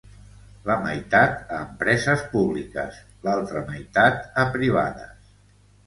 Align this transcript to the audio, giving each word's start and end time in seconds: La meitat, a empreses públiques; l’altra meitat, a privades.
La 0.69 0.77
meitat, 0.85 1.35
a 1.59 1.59
empreses 1.67 2.25
públiques; 2.33 2.99
l’altra 3.29 3.65
meitat, 3.71 4.29
a 4.47 4.51
privades. 4.61 5.35